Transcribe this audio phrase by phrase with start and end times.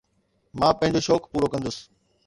[0.57, 1.77] مان پنهنجو شوق پورو ڪندس